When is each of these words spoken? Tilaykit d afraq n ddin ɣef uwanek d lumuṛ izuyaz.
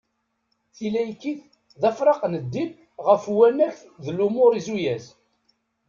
Tilaykit 0.75 1.41
d 1.81 1.83
afraq 1.89 2.21
n 2.31 2.35
ddin 2.43 2.69
ɣef 3.07 3.23
uwanek 3.31 3.75
d 4.03 4.05
lumuṛ 4.17 4.51
izuyaz. 4.59 5.05